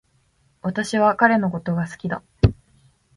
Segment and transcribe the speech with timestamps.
[0.63, 2.23] 私は彼のことが好きだ